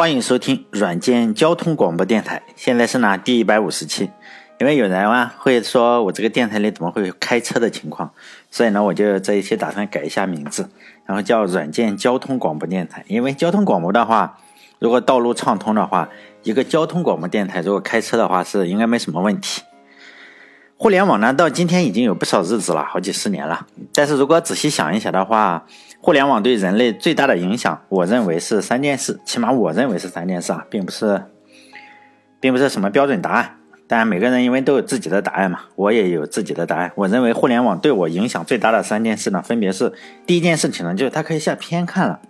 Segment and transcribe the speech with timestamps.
[0.00, 4.10] 欢迎收听软件交通广播电台，现在是呢第一百五十期。
[4.58, 8.10] 因为有人啊会说我这个电台里怎么会有开车的情况，
[8.50, 10.70] 所以呢我就这一期打算改一下名字，
[11.04, 13.04] 然后叫软件交通广播电台。
[13.08, 14.38] 因为交通广播的话，
[14.78, 16.08] 如果道路畅通的话，
[16.44, 19.60] 一个交通广播电台如果开车的话是应该没什么问题。
[20.78, 23.66] 互联网呢到今天已经有不少日子了，好几十年了。
[23.92, 25.66] 但是如果仔细想一想的话，
[26.02, 31.24] 互联网对人类最大的影响，我认为是三件事，起码我认为是三件事啊，并不是，
[32.40, 33.56] 并不是什么标准答案。
[33.86, 36.90] 当然，每个人因为都有自己的答案嘛，我也有自己的答案。
[36.94, 39.92] 我认为互联网对我影响最大的三件事呢，分别是：
[40.24, 42.20] 第一件事情呢，就是它可以下片看了。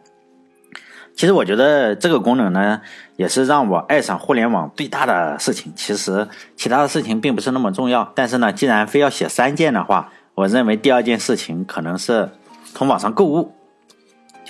[1.15, 2.81] 其实我觉得这个功能呢，
[3.17, 5.73] 也是让我爱上互联网最大的事情。
[5.77, 6.27] 其实
[6.57, 12.31] 其他的事情并不是那么重要，但是呢，既然非要写三件的话，我认为第二件事情可能是
[12.75, 13.53] 从网上购物。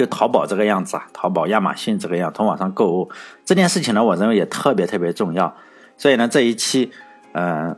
[0.01, 3.11] 就淘宝这个样子啊，淘宝、亚马逊这个样，从网上购物
[3.45, 5.55] 这件事情呢，我认为也特别特别重要。
[5.99, 6.91] 所以呢，这一期，
[7.33, 7.77] 呃，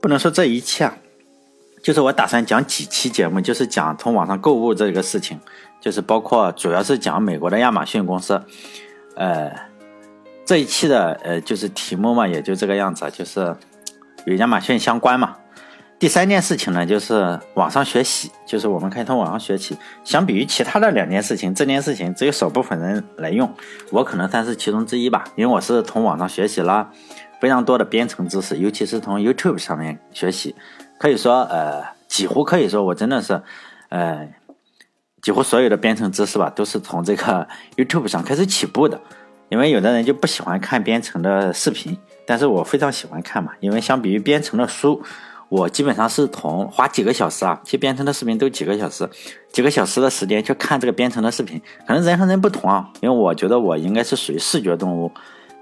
[0.00, 0.96] 不能说这一期啊，
[1.82, 5.40] 就是我打算讲几期节目，就是讲从网上购物这个事情，
[5.80, 8.40] 就是包括主要是讲美国的亚马逊公司。
[9.16, 9.52] 呃，
[10.44, 13.56] 这一期的呃就是题目嘛，也就这个样子，就是
[14.26, 15.34] 与亚马逊相关嘛。
[15.98, 19.78] 第三件事情呢，就是网上学习，就是我们可以从网上学习。
[20.04, 23.50] 相比于其他的两件事情，这件事情只有少部分人来用，
[23.90, 25.24] 我可能算是其中之一吧。
[25.36, 26.90] 因为我是从网上学习了
[27.40, 30.54] 非常多的编程知识，尤其是从 YouTube 上面学习，
[30.98, 33.40] 可以说，呃，几乎可以说我真的是，
[33.88, 34.28] 呃，
[35.22, 39.00] 几乎所有的编程知识吧，都是从这个 YouTube 上开始起步的。
[39.48, 45.02] 因为有的人就不喜欢看编程的视频，但是我非常喜欢看嘛，因为相比于编程的书。
[45.48, 49.08] 我基本上是从花几个小时啊，去编程的视频都几个小时，
[49.52, 51.60] 几个小时的时间去看这个编程的视频。
[51.86, 55.12] 可能人和人不同啊，因为我觉得我应该是属于视觉动物，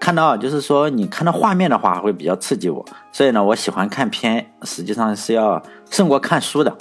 [0.00, 6.76] 看到就是说你看到画面的话会比较刺激我，所以呢，我喜欢看片，实际上是要胜过看书的。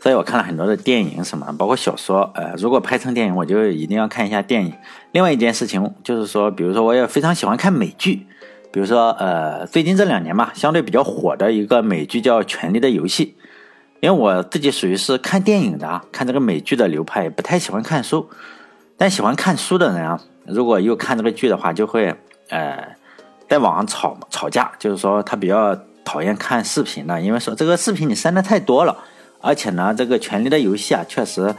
[0.00, 2.30] 所以我看了很多的电影什么，包括小说。
[2.34, 4.74] 呃，如果拍成电影，我就一定要看一下电影。
[5.12, 8.26] 另外一件事情就是说，比如说我也非常喜欢看美剧。
[8.74, 13.36] 比如说，呃，最近这两年吧，相对比较火的一个美剧叫《权力的游戏》，
[14.00, 18.28] 因为我自己属于是看电影的啊，看这个美剧的流派，不太喜欢看书。
[18.96, 22.16] 但喜欢看书的人啊，如果又看这个剧的话，就会
[22.48, 22.96] 呃，
[23.48, 28.98] 在网上吵吵架，就是说他比较讨厌看视频的，因为说这个视频你删的太多了，
[29.40, 31.54] 而且呢，这个《权力的游戏》啊，确实，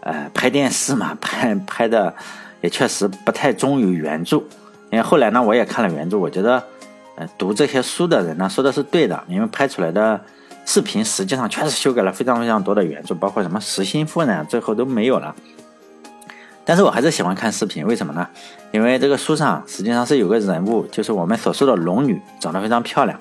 [0.00, 2.14] 呃，拍电视嘛，拍拍的
[2.60, 4.42] 也确实不太忠于原著。
[4.90, 6.62] 因为后来呢，我也看了原著，我觉得，
[7.16, 10.20] 呃，读这些书的人呢说的是对的，因为拍出来的
[10.64, 15.34] 视频实际上确实修改了非常非常多的原著，包括什么实心夫人最后都没有了。
[16.64, 18.26] 但是我还是喜欢看视频，为什么呢？
[18.72, 23.18] 因为这个书上实际上是有个人物，就是我们所说的龙女，长得非常漂亮，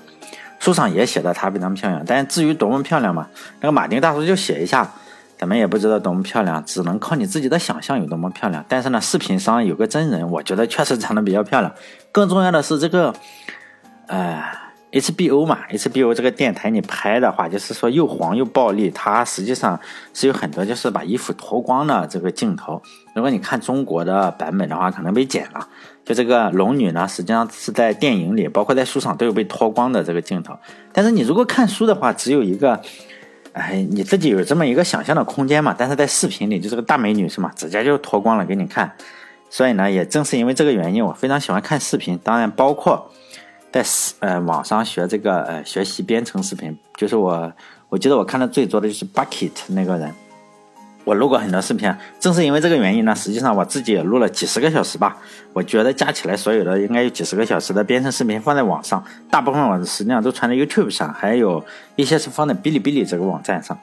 [0.60, 2.04] 书上也写的她非常漂亮。
[2.06, 3.28] 但至于多么漂亮嘛，
[3.62, 4.90] 那个马丁大叔就写一下。
[5.38, 8.66] 咱们也不知道多么漂亮，只能靠你自己的想象有多么漂亮。
[8.68, 11.72] 但是呢，视频上有个真人，我觉得确实长得比较漂亮。
[12.12, 13.14] 更重要的是这个，
[14.08, 14.44] 呃
[14.92, 18.90] ，HBO 嘛，HBO 这个电台你拍的话，就是说又黄又暴力。
[18.90, 19.80] 它实际上
[20.12, 22.82] 是有很多就是把衣服脱光的这个镜头。
[23.14, 25.68] 如果你看中国的版本的话，可能被剪了。
[26.04, 30.58] 就这个龙女呢，实际上是在电影里，包括在书上都有被脱光的这个镜头。
[30.92, 32.82] 但是你如果看书的话，只有一个。
[33.58, 35.76] 哎，你自己有这么一个想象的空间嘛？
[35.78, 37.52] 但是在视频里，就是个大美女是吗？
[37.56, 38.92] 直接就脱光了给你看。
[39.50, 42.20] 所以呢，也正是因为这个原因，我非常喜欢看视频。
[42.24, 43.12] 当然，包括
[43.72, 43.84] 在
[44.20, 47.52] 呃网上学这个呃学习编程视频，就是我
[47.90, 50.14] 我记得我看的最多的就是 Bucket 那个人。
[51.08, 55.16] 我录过很多视频，正是因为这个原因呢，实际上我自己也录了几十个小时吧。
[55.54, 59.02] 我觉得加起来所有的应该有几十个小时的编程视频放在网上，
[59.32, 61.64] 大部分我实际上都传在 YouTube 上，还有
[61.96, 63.80] 一些是放在哔哩哔哩这个网站上。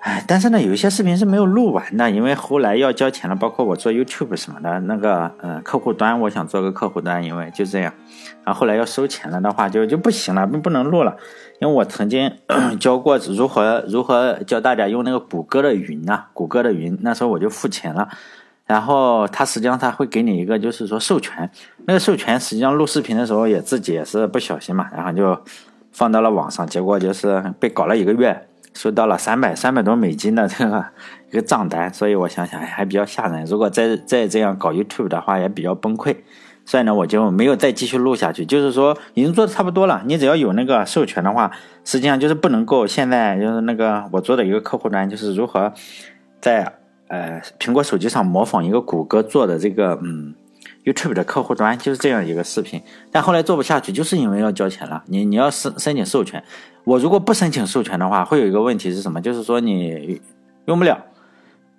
[0.00, 7.92] 哎，但是呢，有一些视频是没有录完的，因为后来要交钱了，包括我做 YouTube 什么的那个呃客户端，我想做个客户端，因为就这样，
[8.44, 11.16] 然后后来要收钱了的话，就就不行了，不不能录了。
[11.60, 12.32] 因为我曾经
[12.78, 18.08] 教过如何如何教大家用那个谷歌的云呐，谷歌的云，那时候我就付钱了，
[18.66, 21.50] 然后他实际上他会给你一个就是说授权，
[21.86, 25.42] 那个授权实际上录视频的时候也自己也是不小心嘛，然后就
[25.90, 28.47] 放到了网上，结果就是被搞了一个月。
[28.74, 30.84] 收到了三百三百多美金的这个
[31.30, 33.44] 一个账单，所以我想想还比较吓人。
[33.44, 36.16] 如果再再这样搞 YouTube 的话，也比较崩溃。
[36.64, 38.44] 所以呢，我就没有再继续录下去。
[38.44, 40.02] 就是说，已经做的差不多了。
[40.04, 41.50] 你只要有那个授权的话，
[41.82, 45.72] 实际上就是不能够现在就是那个我做的一个客户端，就是如何
[46.42, 46.74] 在
[47.06, 50.34] 呃苹果手机上模仿一个谷歌做的这个嗯
[50.84, 52.82] YouTube 的客户端，就是这样一个视频。
[53.10, 55.02] 但后来做不下去，就是因为要交钱了。
[55.06, 56.42] 你你要申申请授权，
[56.84, 59.20] 我如果不申请授权的话，会有一个问题是什么？
[59.20, 60.20] 就是说你
[60.66, 60.98] 用不了。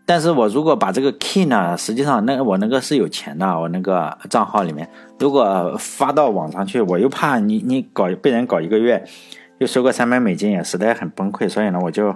[0.05, 4.89] 但是我如果把这个 key 呢，实际上那我那个是有钱的，我那个账号里面，
[5.19, 9.05] 如果发到网上去，我又怕你你搞被人搞一个月，
[9.59, 12.15] 又收个三百美金，也实在很崩溃，所以呢，我就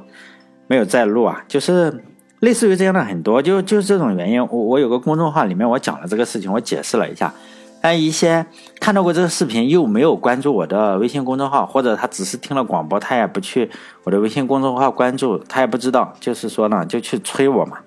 [0.66, 1.44] 没有再录啊。
[1.48, 2.04] 就是
[2.44, 4.46] 类似于这样的很多，就就是这种原因。
[4.48, 7.34] 我我有个公众号里面我讲了这个事情，我解释了一下。
[7.82, 8.46] 但一些
[8.82, 13.70] 看到过这个视频又没有关注我的微信公众号，或者他只是听了广播，他也不去
[14.04, 17.78] 我的微信公众号关注，他也不知道，就是说呢，就去催我嘛，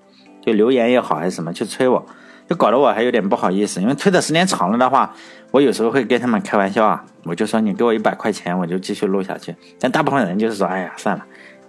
[0.44, 2.06] 就留言也好还是什么，去催我，
[2.49, 5.14] 就搞得我还有点不好意思，因为催的时间长了的话，
[5.50, 9.55] 我有时候会跟他们开玩笑啊，我就说你给我一百块钱，我就继续录下去。
[9.79, 11.25] 但大部分人就是说，哎呀，算了，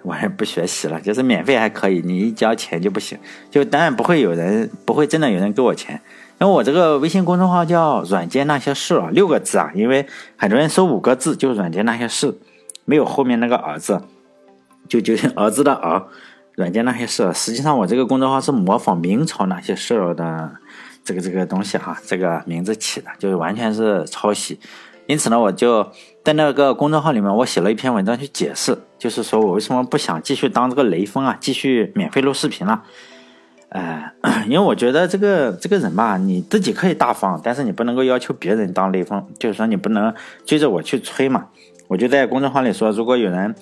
[0.07, 3.19] 我也不学习了，就是免费还可以，你一交钱就不行，
[3.51, 6.01] 就当然不会有人，不会真的有人给我钱。
[6.39, 10.05] 因为我这个微信公众号叫“软件那些事”啊，六个字啊，因为
[10.37, 12.37] 很多人搜五个字就是“软件那些事”，
[12.85, 14.01] 没有后面那个“儿”字，
[14.87, 16.07] 就就儿子的“儿”，
[16.53, 17.33] 软件那些事。
[17.33, 20.51] 实际上我这个公众号是模仿明朝那些事的
[21.03, 24.59] 这个这个东西哈，这个名字起的，就是完全是抄袭。
[25.07, 25.89] 因此呢，我就
[26.23, 32.83] 在那个公众号里面，我写了一篇文章去解释，就是说我为什么不想继续当这个雷锋啊，继续免费录视频了。
[33.69, 34.13] 哎，
[34.47, 40.13] 因为我觉得这个这个人吧，你自己可以大方，但是你不能够要求别人当雷锋，就是说你不能
[40.45, 41.47] 追着我去催嘛。
[41.87, 43.55] 我就在公众号里说，如果有人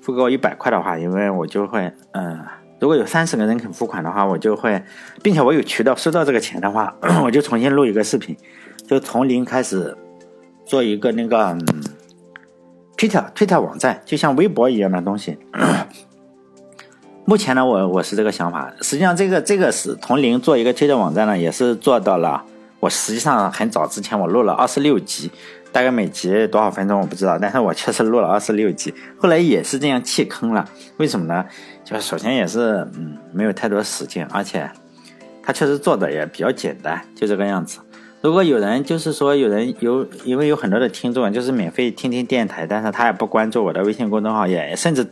[0.00, 2.40] 付给我一百块的话，因为我就会，嗯，
[2.80, 4.82] 如果有三十个人肯付款的话，我就会，
[5.22, 8.34] 并且我有渠道收到这个钱的话， 我就重新录一个视频，
[8.88, 9.94] 就从零开始
[10.70, 11.58] 做一个那个
[12.96, 15.36] 推特推特网站，就像微博一样的东西。
[17.26, 18.72] 目前呢，我我是这个想法。
[18.80, 22.44] 实际上，这个这个是从零做一个推特网站呢，也是做到了。
[22.78, 25.32] 我实际上很早之前我录了二十六集，
[25.72, 28.94] 大概每集多少分钟我不知道，但是我确实录了二十六集。
[29.18, 30.64] 后来也是这样弃坑了，
[30.98, 31.44] 为什么呢？
[31.84, 34.70] 就首先也是嗯没有太多时间，而且
[35.42, 37.80] 他确实做的也比较简单，就这个样子。
[38.20, 45.06] 如果有人就是说有人有，因为有很多的听众就是免费听听电台，但是他也不关注我的微信公众号，也甚至。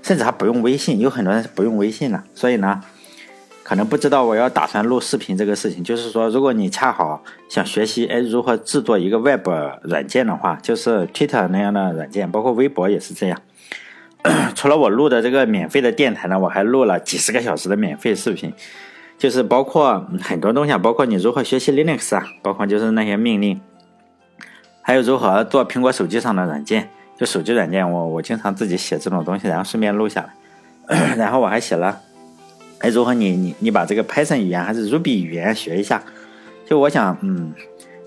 [0.00, 2.80] 甚至还不用微信，有很多人是不用微信的，所以呢，
[3.64, 5.82] 可能不知道我要打算录视频这个事情。
[5.82, 9.48] 就是说，如果你恰好想学习哎如何制作一个 Web
[9.82, 13.42] 软件的话，就是 Twitter 那样的软件，包括微博也是这样。
[14.54, 18.54] 除了我录的这个免费的电台呢，我还录了几十个小时的免费视频，
[19.18, 23.60] 就是包括很多东西，啊，包括你如何学习 Linux 啊，包括就是那些命令，
[24.80, 26.88] 还有如何做苹果手机上的软件。
[27.18, 31.16] 就手机软件，我我经常自己写这种东西，然后顺便录下来。
[31.18, 32.00] 然后我还写了，
[32.78, 36.00] 哎，如何你你你把这个 Python 语言还是 Ruby 语言学一下？
[36.64, 37.52] 就我想，嗯，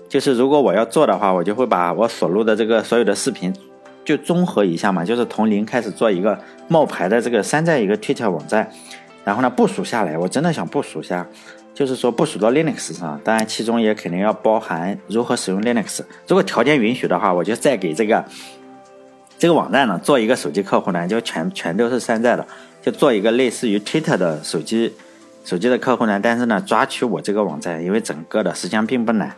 [0.08, 3.54] 就是如果我要做的话，我就会把我所录的这个所有的视频
[4.02, 6.38] 就综合一下嘛，就是从零开始做一个
[6.68, 8.72] 冒牌的这个山寨一个 Twitter 网站，
[9.24, 11.26] 然后呢部署下来，我真的想部署下，
[11.74, 16.00] 就是说部署到 Linux 上，当然其中也肯定要包含如何使用 Linux。
[16.26, 18.24] 如果条件允许的话，我就再给这个。
[19.38, 22.46] 这个网站呢，做一个手机客户端，就全全都是山寨的，
[22.80, 24.94] 就做一个类似于 Twitter 的手机
[25.44, 29.34] 手机的客户端，但是呢，抓取我这个网站，因为整个的实际上并不难。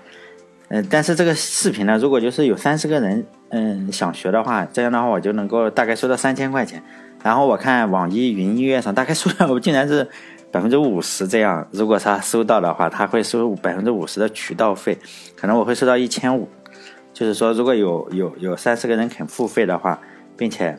[0.69, 6.83] 嗯，但是这个视频呢，如果就是有三十个人，嗯，想学的话，这样的话我就能够大概收到三千块钱。
[7.25, 10.07] 然后我看网易云音乐上大概数量，我竟然是
[10.53, 11.67] 百分之五十这样。
[11.71, 14.99] 如果他收到的话，他会收百分之五十的渠道费，
[15.35, 16.47] 可能我会收到一千五。
[17.15, 19.99] 就是说，如果有有有三四个人肯付费的话，
[20.37, 20.79] 并且，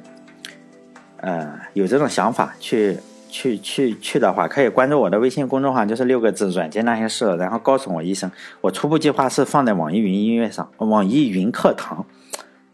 [1.17, 8.29] 呃，有这种想法去去去去的话，可以关注我的微信公众号，就是六个字“软件那些事”，然后告诉我一声。
[8.61, 12.05] 我初步计划是放在网易云音乐上，网易云课堂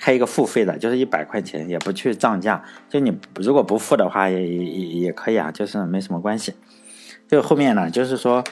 [0.01, 2.63] 开一个付费的，就是一百块钱，也不去涨价。
[2.89, 6.55] 就你如果不付的话，也也也可以啊，就是没什么关系。
[7.29, 8.43] 就后面呢，就是说。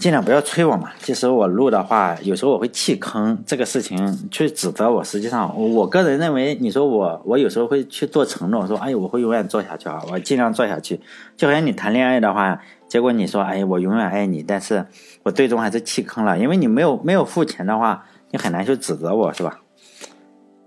[0.00, 0.90] 尽量不要催我嘛。
[0.98, 5.04] 其实我录的话，有时候我会弃坑这个事情去指责我。
[5.04, 11.00] 实际上，我个人认为，你说我，我有时候会去做承诺，说，哎，我会永远做下去啊，我尽量做下去。
[11.36, 12.58] 就好像你谈恋爱的话，
[12.88, 14.86] 结果你说，哎，我永远爱你，但是
[15.24, 19.60] 我最终还是弃坑了，因为你没有没有付钱的话，你很难去指责我，是吧？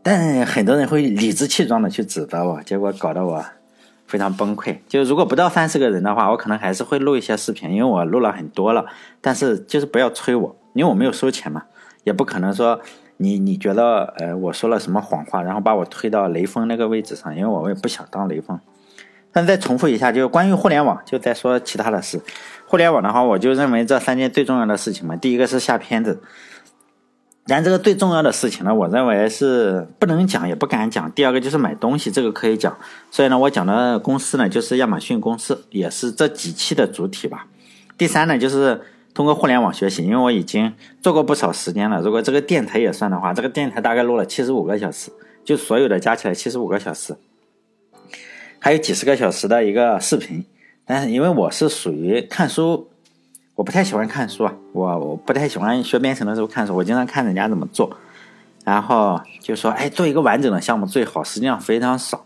[0.09, 3.45] 但很多人会理直气壮的去指责我，结果搞得我。
[4.07, 4.75] 非常崩溃。
[4.87, 8.83] 就如果不到三十个人的话，我可能还是会录一些视频，因为我录了很多了。
[9.21, 11.61] 但是就是不要催我，因为我没有收钱嘛，
[12.05, 12.81] 也不可能说
[13.17, 18.59] 你你觉得呃我说了什么谎话，然后把我推到雷锋那个位置上，因为我也不想当雷锋。
[19.31, 22.19] 但再重复一下，就是关于互联网，就再说其他的事。
[22.65, 25.15] 互联网的话，我就认为这三件最重要的事情嘛。
[25.15, 26.19] 第一个是下片子，
[27.49, 31.11] 但这个最重要的事情呢，我认为是不能讲也不敢讲。
[31.11, 32.77] 第二个就是买东西，这个可以讲。
[33.09, 37.47] 所以呢，我讲的公司呢，就是亚马逊公司，也是这几期的主体吧。
[37.97, 38.79] 第三呢，就是
[39.13, 41.99] 通过互联网学习，因为我已经做过不少时间了。
[42.01, 45.11] 如果这个电台也算的话，这个电台大概录了七十五个小时，
[45.43, 47.15] 就所有的加起来七十五个小时。
[48.59, 50.45] 还有几十个小时的一个视频，
[50.85, 52.89] 但是因为我是属于看书，
[53.59, 57.93] 我不太喜欢看书啊，我我不太喜欢学编程的时候看书，我经常看人家怎么做，
[58.63, 62.23] 然后就说，哎，做一个完整的项目最好，实际上非常少，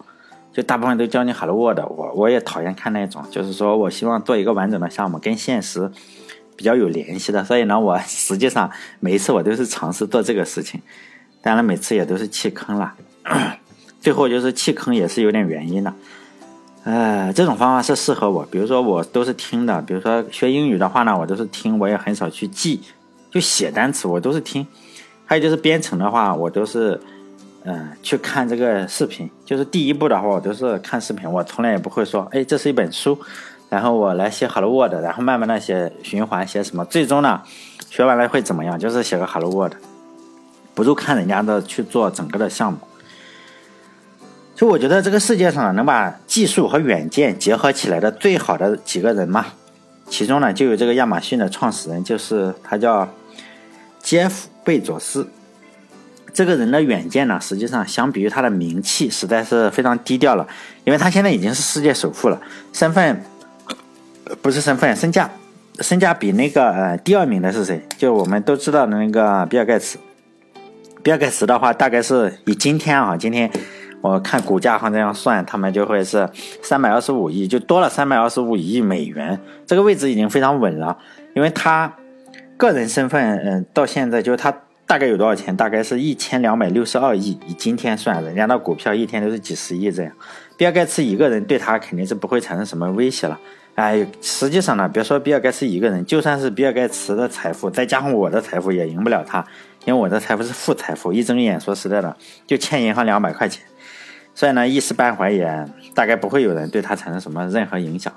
[0.52, 5.92] 就大部分都教你 Hello World，我我也讨厌看那种，就是说我希望做一个完整的项目，跟现实
[6.56, 10.80] 比较有联系的，所以呢，我 实际上每一次我都是尝试做这个事情，
[11.42, 12.94] 当然每次也都是弃坑了，
[14.00, 15.92] 最后就是弃坑也是有点原因的。
[16.84, 18.46] 呃，这种方法是适合我。
[18.52, 19.82] 比如说，我都是听的。
[19.84, 22.82] 比如说学英语的话呢，我都是听，我也很少去记，
[23.32, 24.68] 就写单词，我都是听。
[25.26, 27.00] 还有就是编程的话，我都是，
[27.64, 29.30] 嗯，去看这个视频。
[29.46, 33.18] 就是第一步的话，我都是看视频，我从来也不会说，哎，这是一本书，
[33.70, 37.42] 然后我来写 Hello World，然后慢慢的写循环，写什么，最终呢，
[37.90, 38.78] 学完了会怎么样？
[38.78, 39.76] 就是写个 Hello World，
[40.76, 42.80] 不如看人家的去做整个的项目。
[44.64, 49.48] 就我觉得这个世界上能把技术和远见结合起来的最好的几个人嘛，
[50.08, 53.14] 其中呢就有这个亚马逊的创始人，就是他叫
[54.02, 55.28] 杰夫贝佐斯。
[56.34, 60.48] 这个人的远见呢，实际上相比于他的名气，实在是非常低调了，
[60.86, 62.42] 因为他现在已经是世界首富了，
[62.72, 63.22] 身份
[64.42, 65.30] 不是身份，身价
[65.82, 67.86] 身价比那个呃第二名的是谁？
[67.98, 69.98] 就我们都知道的那个比尔盖茨。
[71.04, 73.52] 比尔盖茨的话，大概是以今天啊，今天。
[74.04, 76.30] 我看股价上这样算，他们就会是
[76.62, 79.40] 三百二十五亿，就多了三百二十五亿美元。
[79.66, 80.98] 这个位置已经非常稳了，
[81.34, 81.94] 因为他
[82.58, 84.54] 个人身份，嗯，到现在就是他
[84.86, 85.56] 大概有多少钱？
[85.56, 90.12] 大概是一千两百六十二亿，以今天算，人家的股票一天都是几十亿这样。
[90.58, 93.40] 比尔盖茨一个人对他肯定是不会产生什么威胁了。
[93.76, 99.44] 哎，实际上呢，别说比尔盖茨一个人，就算是比尔盖茨的财富，再加上我的财富，也赢不了他，
[99.86, 103.64] 因为我的财富是负财富，一睁眼说实在的，就欠银行两百块钱。
[104.36, 108.12] 所以呢，一时半会也大概不会有人对他产生什么任何影响。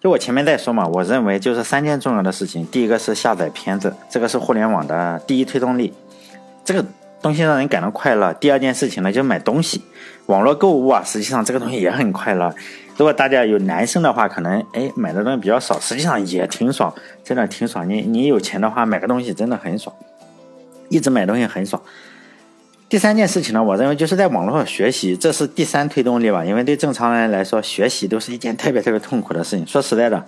[0.00, 2.66] 就我前面在说嘛，我认为就是三件重要的事情。
[2.66, 5.94] 第一个是下载片子，这个是互联网的第一推动力，
[6.64, 6.84] 这个
[7.22, 8.32] 东西让人感到快乐。
[8.34, 9.82] 第二件事情呢，就是买东西，
[10.26, 12.54] 网络购物啊，实际上这个东西也很快乐。
[12.96, 17.88] 如果大家有男生的话，可能哎买的东西比较少，实际上也挺爽，真的挺爽。
[17.88, 19.96] 你你有钱的话，买个东西真的很爽，
[20.90, 21.80] 一直买东西很爽。
[22.94, 26.44] 第三件事情呢，我认为就是在网络上学习，这是第三推动力吧。
[26.44, 29.66] 因为对正常人来说，学习都是一件特别特别痛苦的事情。
[29.66, 30.24] 说实在的，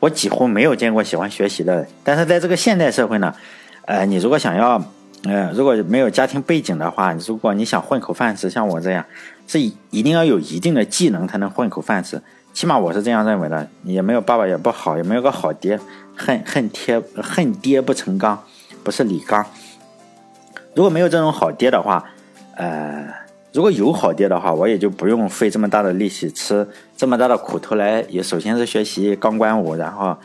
[0.00, 1.86] 我几乎没有见过喜欢学习的人。
[2.02, 3.32] 但是在这个现代社会呢，
[3.84, 4.84] 呃，你如果想要，
[5.26, 9.04] 呃，如果没有家庭背景的话，如果你想混口饭吃，像我这样，
[9.46, 12.20] 是一定要有一定的技能才能混口饭吃。
[12.52, 13.68] 起码我是这样认为的。
[13.84, 15.78] 也没有爸爸也不好，也没有个好爹，
[16.16, 18.42] 恨恨爹恨爹不成钢，
[18.82, 19.46] 不是李刚。
[20.74, 22.04] 如果没有这种好爹的话，
[22.56, 23.06] 呃，
[23.52, 28.04] 如果有好爹的话，我也就不用费这么大的力气，吃这么大的苦头来。
[28.08, 30.16] 也首先是学习钢管舞，然后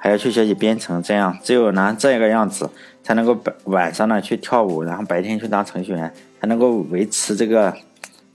[0.00, 2.68] 还要去学习编程，这样只有拿这个样子，
[3.02, 7.72] 才能够白晚上呢去跳舞，然后白天去当程序员，才能够维持这个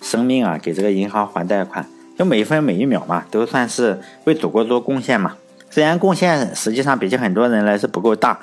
[0.01, 1.85] 生命啊，给这个银行还贷款。
[2.17, 5.35] 就每一分每一秒嘛，都算是为祖国做贡献嘛。
[5.69, 8.39] 虽然贡献实际上比起很多人来是不够大。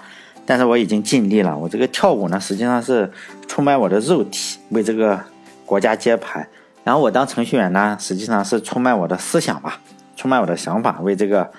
[0.46, 1.58] 但是我已经尽力了。
[1.58, 3.10] 我这个跳舞呢，实际上是
[3.48, 5.20] 出卖我的肉体，为这个
[5.66, 6.48] 国家接盘。
[6.84, 9.80] 然后我当程序员呢，实际上是出卖我的思想吧，
[10.14, 11.50] 出卖我的想法，为这个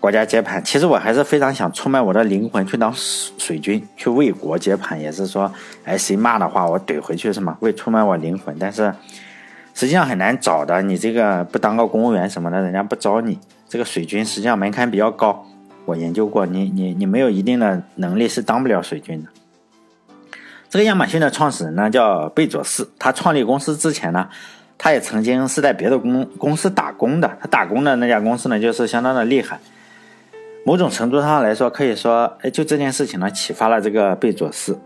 [0.00, 0.64] 国家接盘。
[0.64, 4.98] 其实我还是非常想出卖我的灵魂，去当水军，去为国接盘。
[4.98, 5.52] 也是说，
[5.84, 7.58] 哎，谁骂的话，我怼回去是吗？
[7.60, 8.56] 为出卖我灵魂。
[8.58, 8.94] 但是
[9.74, 10.80] 实际上很难找的。
[10.80, 13.38] 你这个不当个公务员什么的，人家不招你。
[13.68, 15.44] 这个水军实际上门槛比较高。
[15.84, 19.28] 我研究过，你你你没有一定的能力是当不了水军的。
[20.68, 24.28] 这个亚马逊的创始人呢叫贝佐斯，他创立公司之前呢，
[24.78, 27.36] 他也曾经是在别的公公司打工的。
[27.40, 29.58] 他打工的那家公司呢，就是相当的厉害。
[30.64, 34.78] 某种程度上来说，可以说，哎，就这件事情呢，启发了这个贝佐斯。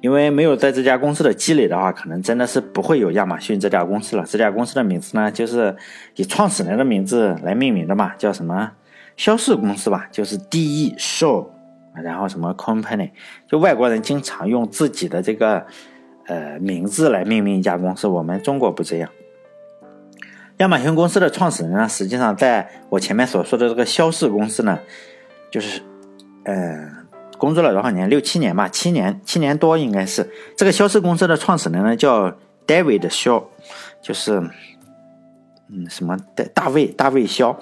[0.00, 4.24] 因为没有在这家公司的积累的话，可能真的是不会有亚马逊这家公司了。
[4.26, 5.76] 这家公司的名字呢，就是
[6.16, 8.72] 以创始人的名字来命名的嘛，叫什么？
[9.16, 10.94] 肖氏公司吧，就是 D.E.
[10.98, 11.48] Show，
[11.94, 13.10] 然后什么 Company，
[13.48, 15.66] 就外国人经常用自己的这个
[16.26, 19.10] 呃名字来命名一家公司，我们中国不这样。
[20.58, 24.78] 亚马逊公司的创始人呢，实际上在我前面所说的这个肖氏公司呢，
[25.50, 25.80] 就是，
[26.44, 26.86] 呃，
[27.38, 28.10] 工作了多少年？
[28.10, 30.30] 六七年吧，七年，七年多应该是。
[30.56, 32.30] 这个肖氏公司的创始人呢，叫
[32.66, 33.44] David Shaw，，
[34.02, 34.42] 就是，
[35.72, 37.58] 嗯，什么的大卫大卫肖，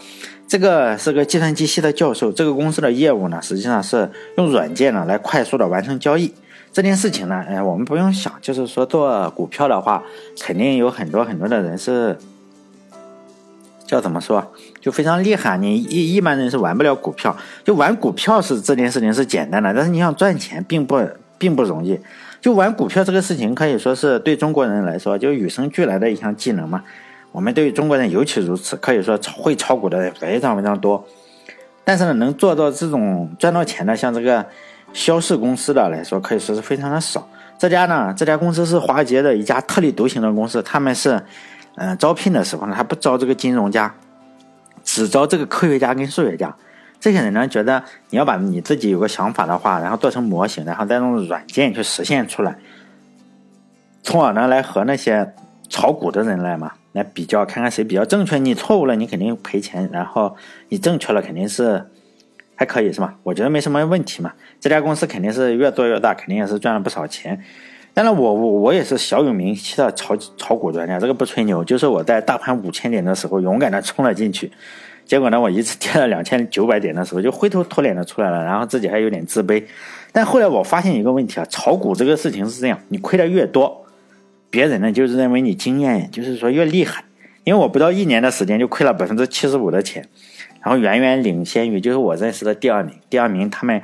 [0.47, 2.33] 这个是个计算机系的教授。
[2.33, 6.33] 这个公司的业务呢，实际上是用软件呢来快速的完成交易。
[6.73, 10.03] 这件事情呢，哎，我们不用想，就是说做股票的话，
[10.41, 12.17] 肯定有很多很多的人是。
[13.87, 14.53] 叫怎么说？
[14.83, 15.57] 就非常厉害。
[15.57, 17.35] 你一一般人是玩不了股票，
[17.65, 21.03] 就玩股票是这件事情是简单的，但是你想赚钱并不
[21.39, 21.99] 并不容易。
[22.39, 26.85] 就玩股票这个事情可以说是对中国人来说就与生俱来的一项技能嘛。
[27.39, 31.07] 我们对于中国人尤其如此，可以说会炒股的人非常非常多。
[31.85, 34.45] 但是呢，能做到这种赚到钱的，像这个
[34.93, 37.29] 肖氏公司的来说，可以说是非常的少。
[37.57, 41.23] 这家呢，这家公司是华尔街的一家特立独行的公司，他们是。
[41.81, 43.95] 嗯，招聘的时候呢，他不招这个金融家，
[44.83, 46.53] 只招这个科学家跟数学家。
[46.99, 52.59] 这些人呢，觉得你要把你自己有个想法的话，然后做成模型，然后再用软件去实现出来，
[54.03, 55.33] 从而呢来和那些
[55.69, 58.37] 炒股的人来嘛，来比较，看看谁比较正确。
[58.39, 60.37] 你错误了，你肯定赔钱；然后
[60.69, 61.87] 你正确了，肯定是
[62.55, 63.15] 还可以，是吧？
[63.23, 64.33] 我觉得没什么问题嘛。
[64.61, 67.43] 这家公司肯定是越做越大，肯定也是赚了不少钱。
[67.95, 74.53] 当然，我我我也是小有名气的炒炒股专家，这个不吹牛，就是我在大盘五千点的时候勇敢的冲了进去，
[75.05, 79.65] 结果呢，我一次跌了两千九百点的时候就灰头土脸的出来了，然后自己还有点自卑。
[80.13, 83.85] 但后来我发现一个问题啊，炒股这个事情是这样，你亏的越多，
[84.51, 87.05] 别人呢就是认为你经验就是说越厉害，
[87.45, 90.09] 因为我不到一年的时间就亏了百分之七十五的钱，
[90.63, 93.83] 然后远远领先于就是我认识的第二名，第二名他们。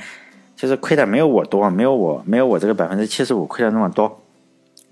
[0.56, 4.22] 就是亏的没有我多，没有我没有我这个百分之七十五亏的那么多，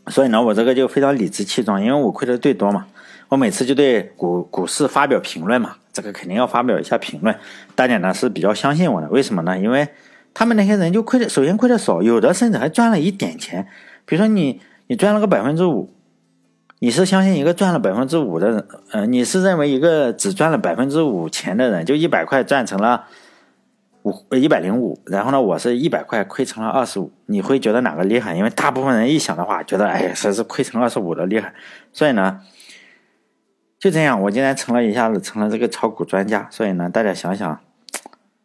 [0.08, 2.84] 所以呢，我这个就非常理直气壮，因为我亏的最多嘛。
[3.28, 7.34] 我每次就对股股市发表评论嘛，这个肯定要发表一下评论。
[7.76, 9.56] 大家呢是比较相信我的，为什么呢？
[9.56, 9.86] 因为
[10.34, 13.64] 他们那些人就亏的，首先亏的少，有的甚至还赚了一点钱。
[14.04, 14.60] 比如说你
[14.92, 15.88] 你赚了个百分之五，
[16.80, 23.06] 你是相信一个赚了百分之五的人，呃，你是认为一个只赚了百分之五钱的人，就一百块赚成了。
[24.02, 28.36] 五一百零五，然后呢，我是一百块亏成了二十五，你会觉得哪个厉害？
[28.36, 31.54] 因为大部分人一想的话，觉得哎呀，是是亏成二十五的厉害，
[31.90, 32.40] 所以呢，
[33.78, 36.46] 就这样，我今天成了一下子成了这个炒股专家。
[36.50, 37.60] 所以呢，大家想想，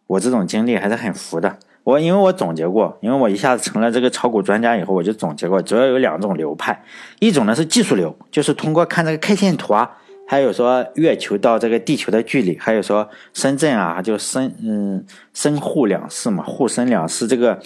[0.06, 1.58] 我这种经历还是很服的。
[1.88, 6.84] 我因为我总结过，因为我一下子成了这个炒股专家以后，我就总结过，主要有两种流派，
[7.20, 9.90] 一种呢是技术流，就是通过看这个 K 线图啊。
[10.28, 17.58] 还有说月球到这个地球的距离，还有说深圳啊，就深嗯深沪两市嘛，沪深两市这个，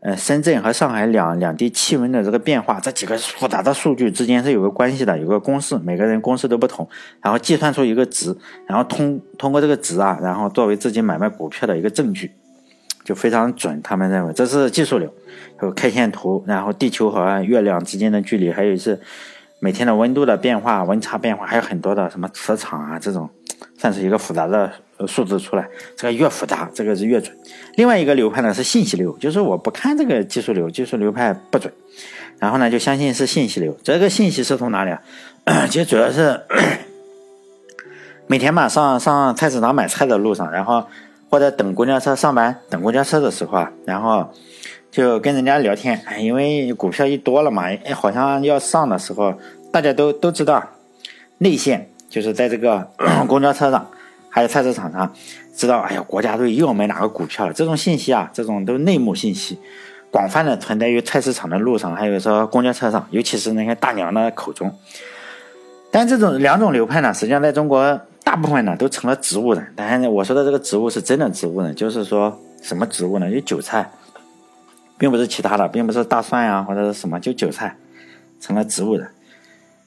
[0.00, 6.88] 呃深圳和上海两两地气温的这个变化，这几个复杂的数据之间是有个关系的，有个公式，每个人公式都不同，
[7.22, 12.32] 然后计算出一个值，然后通通过这个值啊，然后作为自己买卖股票的一个证据，
[13.08, 13.80] 就非常准。
[13.82, 15.10] 他们认为这是技术流，
[15.62, 19.00] 有 K 线图，然后地球和月亮之间的距离，还有是。
[19.60, 23.28] 每天的温度的变化、温差变化，还有很多的什么磁场啊，这种
[23.76, 24.70] 算是一个复杂的
[25.08, 25.68] 数字出来。
[25.96, 27.36] 这个越复杂，这个是越准。
[27.74, 31.74] 另外一个流派呢是信息流，就是我不看这个技术流，技术流派不准。
[32.38, 33.76] 然后呢，就相信是信息流。
[33.82, 35.02] 这个信息是从哪里啊？
[35.68, 36.40] 其实主要是
[38.30, 40.86] 每天嘛，上上菜市场买菜的路上，然后
[41.28, 44.28] 或者等公交车上班、等公交车的时候啊，然后。
[44.90, 49.34] 就跟人家聊天，因为股票一多了嘛，哎，好像要上的时候，
[49.70, 50.66] 大家都都知道，
[51.36, 52.88] 内线就是在这个
[53.28, 53.86] 公交车上，
[54.30, 55.12] 还有菜市场上，
[55.54, 59.60] 知道，哎呀，国家队又要买哪个股票了，这种信息啊，这种都内幕信息，
[60.10, 64.74] 广泛的存在于菜市场的路上，还有说公交车上，尤其是那些大娘的口中。
[65.90, 69.72] 但这种两种流派呢，实际上在中国大部分呢都成了植物人。
[69.74, 73.30] 当然，我说的这个植物是真的植物人，就是说什么植物呢？
[73.30, 73.90] 有韭菜。
[74.98, 77.76] 并不是其他的，并不是大蒜呀或者是什么，就韭菜
[78.38, 79.08] 成了植物人。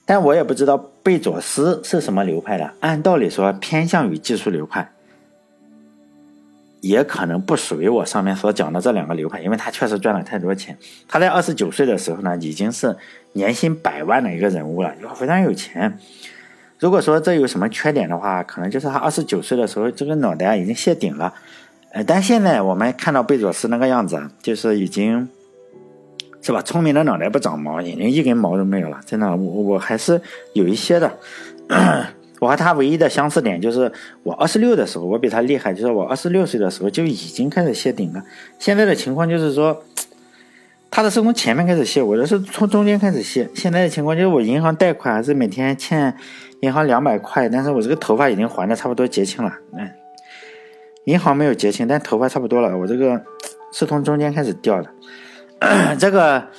[0.06, 2.73] 但我也不知道贝佐斯是什么流派的。
[2.80, 4.89] 按道理说，偏向于技术流派，
[6.80, 10.75] 也可能不属于我上面所讲的这两个流派，因为他确实赚了太多钱。
[11.08, 12.97] 他在二十九岁的时候呢，已经是
[13.34, 15.99] 年薪百万的一个人物了，非常有钱。
[16.82, 21.32] 如果说这有什么缺点的话，可能就是他二十九岁的时候，这个脑袋已经谢顶了。
[21.91, 25.30] 呃，但现在我们看到贝佐斯那个样子，就是已经，
[26.41, 26.60] 是吧？
[26.63, 29.00] 聪明的脑袋不长毛，眼睛一根毛都没有了。
[29.06, 30.20] 真的，我我还是
[30.54, 31.20] 有一些的。
[32.41, 33.91] 我和他唯一的相似点就是，
[34.24, 38.24] 我二十六的时候，我比他厉害，就是我二十六岁的时候就已经开始谢顶了。
[38.58, 39.84] 现在的情况就是说，
[40.93, 43.49] 他的是从前面开始谢，我的是从中间开始谢。
[43.56, 46.13] 现在的情况就是，我银行贷款还是每天欠
[46.60, 49.54] 银行两百块，但是我这个头发已经还的差不多结清了。
[49.71, 49.89] 嗯，
[51.06, 52.77] 银行没有结清，但头发差不多了。
[52.77, 53.23] 我这个
[53.71, 54.89] 是从中间开始掉的。
[55.97, 56.49] 这个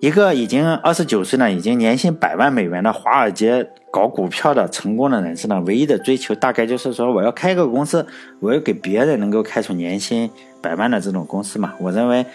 [0.00, 8.04] 一个已经二十九岁了，已经年薪百万美元的华尔街搞股票的成功的人士呢，唯一的追求大概就是说，我要开个公司，
[8.40, 10.28] 我要给别人能够开出年薪
[10.60, 11.74] 百万的这种公司嘛。
[11.78, 12.26] 我认为。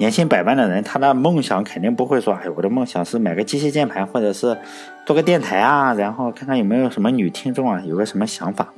[0.00, 4.56] 年薪百万的人，他的梦想肯定不会说：“哎，我的梦想是买个机械键盘，或者是
[5.04, 8.72] 做个电台啊，然后看看有没有什么女听众啊，有个什么想法。”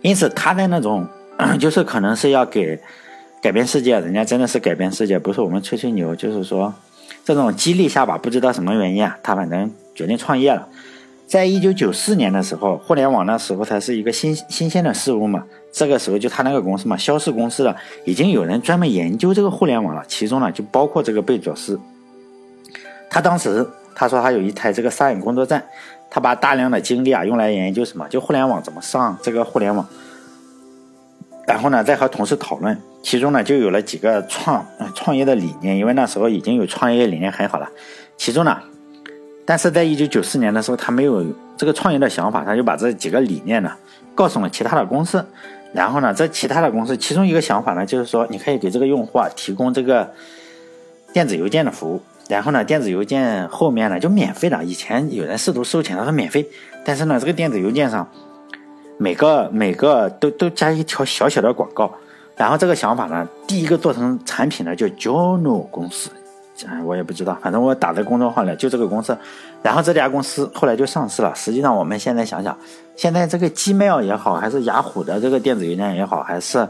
[0.00, 1.06] 因此，他的那种
[1.60, 2.80] 就是可能是要给
[3.42, 6.16] 改变世界，人家真的是改变世界，不是我们吹吹牛。
[6.16, 6.72] 就是说，
[7.22, 10.66] 这种激励下吧，不知道什么原因啊，他反正决定创业了。
[11.28, 15.44] 在一九九四年的时候，互联网那时候它是一个新新鲜的事物嘛。
[15.70, 21.78] 这个时候就他那个公司嘛，肖氏公司的已经有人专门研究这个互联网了，其中呢就包括这个贝佐斯。
[23.10, 25.62] 他当时他说他有一台这个沙眼工作站，
[26.08, 29.86] 他把大量的精力啊用来研究什么，就互联网怎么上这个互联网。
[31.46, 37.68] 然后呢，再和同事讨论，其中呢就有了几个创创业的理念，因为那时候已经有创业理念很好了。
[38.16, 38.58] 其中呢，
[39.48, 41.24] 但是在一九九四年的时候，他没有
[41.56, 43.72] 这个创业的想法，他就把这几个理念呢
[44.14, 45.24] 告诉了其他的公司。
[45.72, 50.12] 然后呢，在其他的公司，其中一个想法呢，就是说你可以给这个用户啊提供这个
[51.14, 52.02] 电子邮件的服务。
[52.28, 54.62] 然后呢，电子邮件后面呢就免费的。
[54.64, 56.46] 以前有人试图收钱，他说免费，
[56.84, 58.06] 但是呢，这个电子邮件上
[58.98, 61.90] 每个每个都都加一条小小的广告。
[62.36, 66.10] 然后这个想法呢，第一个做成产品的就 Jono 公司。
[66.66, 69.16] 哎，我也不知道，反正我打在公众号里，就这个公司。
[69.62, 71.32] 然后这家公司后来就上市了。
[71.34, 72.56] 实际上，我们现在想想，
[72.96, 76.66] 现在这个 Gmail 也好，还是雅虎的这个电子邮件也好，还是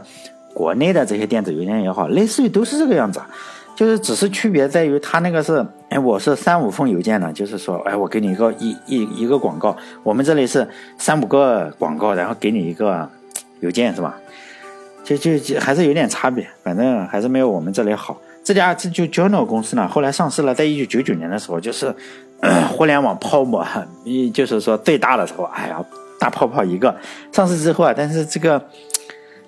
[0.53, 3.21] 国内的这些电子邮件也好，类似于都是这个样子，
[3.75, 13.09] 就是只是区别在于它那个是，哎，我是三五封邮件呢，就是说，哎，我给你一个一一一个广告，我们这里是三五个广告，然后给你一个
[13.61, 14.15] 邮件，是吧？
[15.03, 18.17] 就就就还是有点差别，反正还是没有我们这里好。
[18.49, 21.93] 这家这就 Journal 公司呢，后来上市了，在一九九九年的时候，就是
[22.71, 23.63] 互联网泡沫，
[24.03, 25.79] 一就是说最大的时候，哎呀，
[26.19, 26.97] 大泡泡一个。
[27.31, 28.59] 上市之后啊，但是这个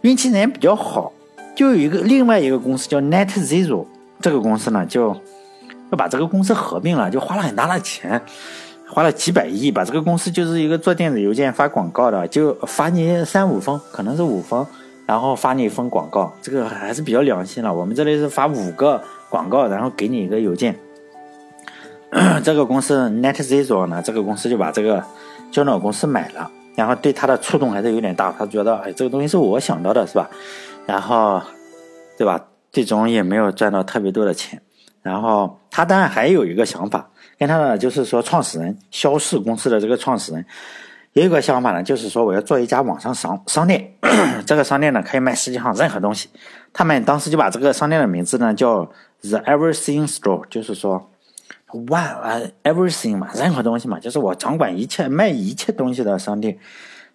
[0.02, 1.12] 运气呢也比较好，
[1.56, 3.88] 就有一个另外一个公司叫 Net Zero，
[4.20, 5.08] 这个公司呢就
[5.90, 8.22] 要把这个公司合并了，就花了很大的钱，
[8.88, 14.64] 花了几百亿，把这个公司就是一个做电子邮件发广告的，就发你三五封，可能是五封。
[15.12, 17.74] 然后发你一封广告，这个还是比较良心了。
[17.74, 20.74] 我们这里是发五个广告，然后给你一个邮件。
[22.46, 25.04] 这个公司 NetZero 呢，这个公司就把这个
[25.52, 28.32] Journal 公司买了，然后对他的触动还是有点大。
[28.32, 30.30] 他觉得，哎，这个东西是我想到的，是吧？
[30.86, 31.42] 然后，
[32.18, 32.46] 对吧？
[32.72, 34.62] 最终也没有赚到特别多的钱。
[35.02, 40.46] 然后他当然还有一个想法，跟他的就是说，创始人肖氏公司的这个创始人。
[41.14, 43.96] 也有个想法呢，就是说我要做一家网上商商店，
[44.48, 46.30] 这个商店呢可以卖世界上任何东西。
[46.72, 48.86] 他们当时就把这个商店的名字呢叫
[49.22, 51.12] The Everything Store，就是说
[51.90, 56.58] 万啊 Everything 嘛，任何东西嘛，就是我掌管一切卖一切东西的商店，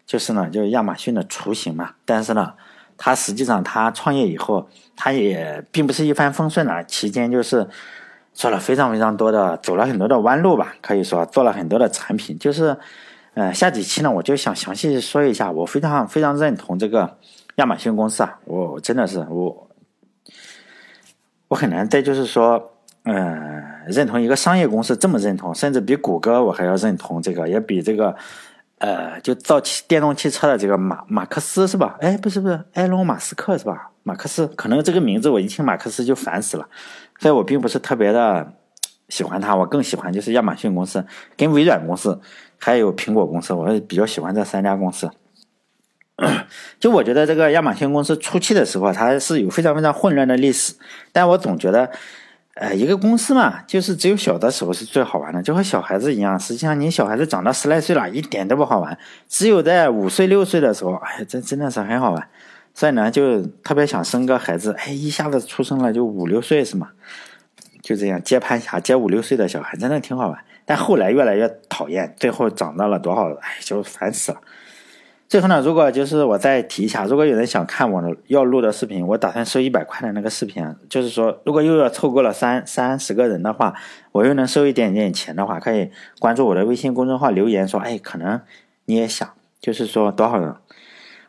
[0.05, 1.93] 就是呢就是亚马逊的雏形嘛。
[2.05, 2.53] 但是呢，
[2.99, 7.67] 他实际上他创业以后，他也并不是一帆风顺的，期间就是
[8.35, 12.77] 做了非常非常多的，走了很多的弯路吧，可以说做了很多的产品，就是。
[13.37, 17.19] 呃，下几期呢，我就想详细说一下，我非常非常认同这个
[17.57, 19.69] 亚马逊公司啊，我真的是我，
[21.49, 22.73] 我很难再就是说，
[23.05, 28.17] 嗯，认同一个商业公司这么认同，甚至比谷歌我还要认同这个，也比这个，
[28.79, 31.99] 呃，就造汽电动汽车的这个马马克思是吧？
[32.01, 33.91] 哎，不是不是，埃隆马斯克是吧？
[34.03, 36.67] 马克思，可能这个名字我一听马克思就烦死了，
[37.21, 38.55] 所以我并不是特别的
[39.09, 41.05] 喜欢它，我更喜欢就是亚马逊公司
[41.37, 42.21] 跟微软公司。
[42.59, 45.11] 还有苹果公司，我比较喜欢这三家公司。
[46.81, 50.75] 就我觉得这个亚马逊公司初期的时候，它是有非常非常混乱的历史。
[51.13, 51.91] 但我总觉得，
[52.55, 56.41] 呃，一个公司嘛，就是只有小的时候是最好玩的，就和小孩子一样。
[56.41, 58.97] 实际上，你小孩子长到十来岁了，一点都不好玩。
[59.29, 62.29] 只有在五岁六岁的时候，哎真，真的是很好玩。
[62.73, 64.75] 所以呢，就特别想生个孩子。
[64.79, 66.89] 哎，一下子出生了就五六岁是吗？
[67.87, 70.45] 就这样接盘侠，接五六岁的小孩，真的挺好玩。
[70.65, 73.33] 但后来越来越讨厌，最后涨到了多少？
[73.35, 74.41] 哎，就烦死了。
[75.29, 83.73] 最后呢，如果就是我再提一下，如果有人想看我的要录的视频，我打算收一百块的那个视频，就是说，如果又要凑够了三三十个人的话，
[84.11, 88.41] 我又能收一点点钱的话，可以关注我的微信公众号留言说，哎，可能
[88.87, 90.53] 你也想，就是说多少人？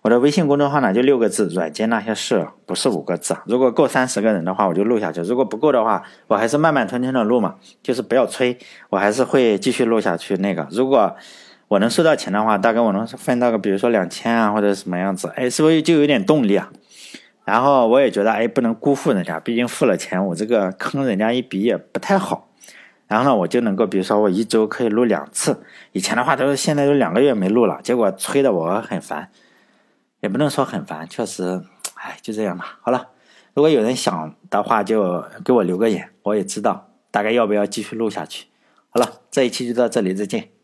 [0.03, 3.43] 我的微信公众号呢就六个字，软件那些事，不是五个字啊。
[3.45, 8.57] 如果够三十个人的话，我就录下去；如果不够的话，我还是慢慢吞吞的录嘛，就是不要催，
[8.89, 10.35] 我还是会继续录下去。
[10.37, 11.15] 那个，如果
[11.67, 16.71] 我能收到钱的话，大概我能分到个，比如说两千啊，或者什么样子，哎，是不是就有点动力啊？
[17.43, 22.47] 然后我也觉得，哎，不能辜负人家，毕竟付了钱，我这个坑人家一笔也不太好。
[23.07, 25.61] 然后呢，我就能够，比如说我一周可以录两次，
[25.93, 29.29] 以前的话都是现在都两个月没录了，结果催的我很烦。
[30.27, 31.63] 也不能说很烦，确实，
[31.93, 32.79] 哎，就这样吧。
[32.81, 33.07] 好了，
[33.53, 38.47] 如果有人想的话，就给我留个言，我也知道大概要不要继续录下去。
[38.89, 40.56] 好了，这一期就到这里，再见。